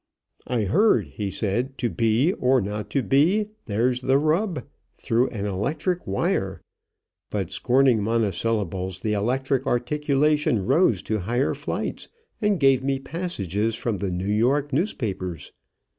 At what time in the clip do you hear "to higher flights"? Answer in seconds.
11.03-12.07